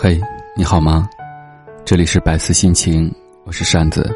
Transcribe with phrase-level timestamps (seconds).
[0.00, 0.16] 嘿，
[0.54, 1.10] 你好吗？
[1.84, 3.12] 这里是百思心情，
[3.44, 4.08] 我是扇子，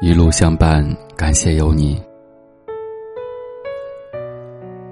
[0.00, 2.00] 一路相伴，感谢有你。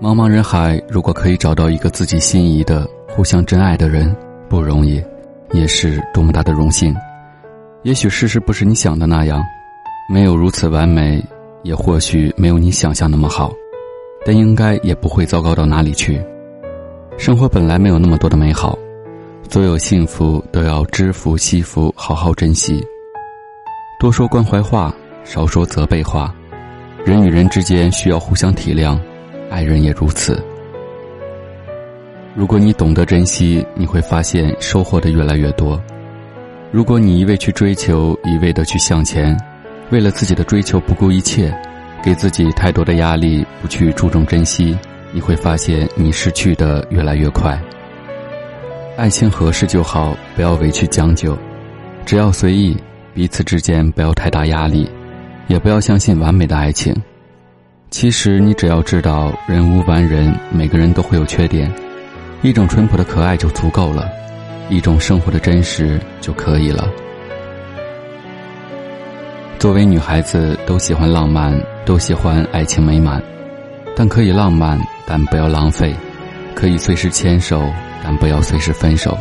[0.03, 4.13] 茫茫人海，如果可以找到一个自己心仪的、互相真爱的人，
[4.49, 5.01] 不容易，
[5.53, 6.93] 也是多么大的荣幸。
[7.85, 9.41] 也许事实不是你想的那样，
[10.13, 11.25] 没有如此完美，
[11.63, 13.53] 也或许没有你想象那么好，
[14.25, 16.21] 但应该也不会糟糕到哪里去。
[17.17, 18.77] 生活本来没有那么多的美好，
[19.49, 22.85] 所有幸福都要知福惜福，好好珍惜。
[23.99, 24.95] 多说关怀话，
[25.25, 26.35] 少说责备话。
[27.07, 28.99] 人与人之间需要互相体谅，
[29.49, 30.45] 爱人也如此。
[32.35, 35.81] 如果你懂得珍惜，你会发现收获的越来越多。
[36.71, 39.35] 如果你一味去追求，一味的去向前，
[39.91, 41.57] 为了自己的追求不顾一切，
[42.05, 44.77] 给自己太多的压力，不去注重珍惜。
[45.13, 47.59] 你会发现，你失去的越来越快。
[48.97, 51.37] 爱情合适就好，不要委屈将就，
[52.07, 52.75] 只要随意，
[53.13, 54.91] 彼此之间不要太大压力，
[55.49, 56.97] 也不要相信完美的爱情。
[57.91, 61.71] 其实，你只要知道，人无完人，每个人都会有缺点，
[62.41, 64.09] 一种淳朴的可爱就足够了，
[64.71, 66.89] 一种生活的真实就可以了。
[69.59, 73.23] 作为女孩子，都喜欢浪漫，都喜欢爱情美满，
[73.95, 74.81] 但可以浪漫。
[75.09, 75.95] 但不要浪费，
[76.53, 77.63] 可以随时牵手，
[78.07, 79.19] 但不要随时分手。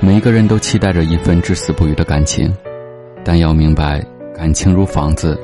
[0.00, 2.54] 每一个人都期待着一份至死不渝的感情，
[3.24, 4.04] 但要明白，
[4.36, 5.40] 感情如房子，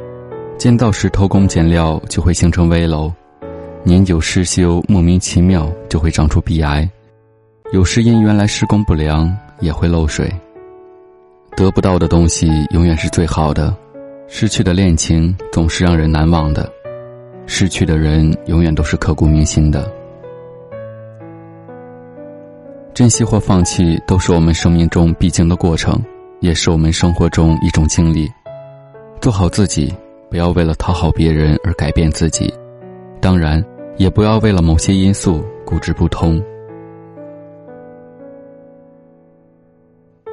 [0.59, 3.11] 建造时偷工减料就会形成危楼，
[3.83, 6.87] 年久失修莫名其妙就会长出鼻癌，
[7.73, 10.31] 有时因原来施工不良也会漏水。
[11.57, 13.75] 得不到的东西永远是最好的，
[14.29, 16.71] 失去的恋情总是让人难忘的。
[17.47, 19.91] 失去的人永远都是刻骨铭心的。
[22.97, 26.03] 珍惜或放弃都是我们生命中必经的过程，
[26.41, 28.27] 也是我们生活中一种经历。
[29.21, 29.95] 做好自己，
[30.31, 32.51] 不要为了讨好别人而改变自己，
[33.21, 33.63] 当然，
[33.99, 36.43] 也不要为了某些因素固执不通。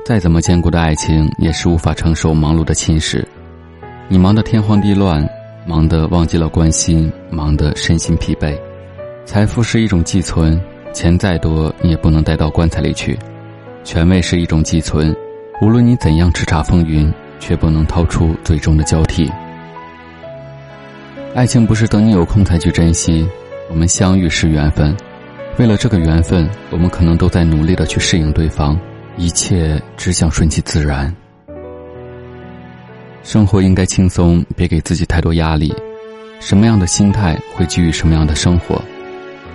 [0.05, 3.21] 再怎么坚固的爱情，也是无法承受忙碌的侵蚀。
[4.07, 5.29] 你忙得天荒地乱。
[5.65, 8.57] 忙得忘记了关心，忙得身心疲惫。
[9.25, 10.61] 财富是一种寄存，
[10.93, 13.17] 钱再多你也不能带到棺材里去。
[13.83, 15.13] 权位是一种寄存，
[15.61, 19.29] 无论你怎样叱咤风云，却不能掏出最终的交替。
[21.35, 23.27] 爱情不是等你有空才去珍惜，
[23.69, 24.95] 我们相遇是缘分，
[25.57, 28.79] 为了这个缘分，我们可能都在努力的去适应对方，
[29.17, 31.13] 一切只想顺其自然。
[33.23, 35.73] 生活应该轻松，别给自己太多压力。
[36.39, 38.81] 什么样的心态会给予什么样的生活？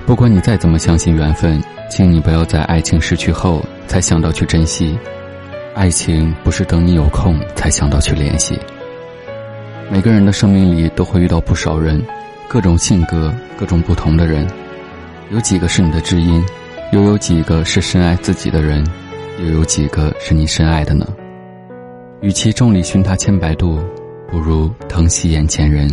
[0.08, 4.98] 不管你再怎么相信缘分，请你不要在爱情失去后才想到去珍惜。
[5.74, 8.58] 爱情不是等你有空才想到去联系。
[9.90, 12.02] 每个人的生命里都会遇到不少人，
[12.48, 14.46] 各种性格、各种不同的人。
[15.30, 16.42] 有几个是你的知音，
[16.90, 18.82] 又有几个是深爱自己的人，
[19.40, 21.06] 又有几个是你深爱的呢？
[22.22, 23.78] 与其众里寻他千百度，
[24.30, 25.86] 不如疼惜眼前人。